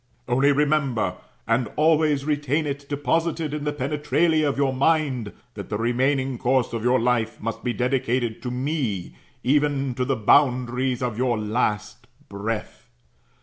[0.27, 1.17] Only remember,
[1.47, 6.73] and always retain it deposited in the penetralia of your mind, that the remaining course
[6.73, 12.07] of your life must be dedicated to roe, even to the boundaries of your last
[12.29, 12.89] breath.